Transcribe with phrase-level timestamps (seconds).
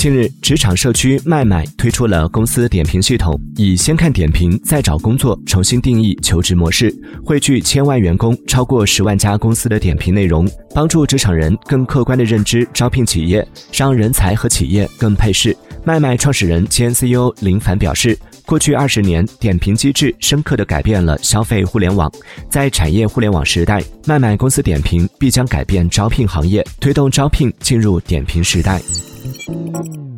[0.00, 6.90] 近日，职场社区麦麦推出了公司点评系统，以“先看点评，再找工作”重新定义求职模式，
[7.22, 15.54] 汇聚千万员工、超过十万家公司的点评内容，帮助职场人更客观的认知招聘企业，让人才和企业更配适。
[15.84, 22.10] 麦麦创始人兼 CEO 林凡表示，过去二十年，点评机制深刻的改变了消费互联网，
[22.48, 28.80] 在产业互联网时代，麦麦公司点评必将改变招聘行业，推动招聘进入点评时代。
[29.50, 30.09] Música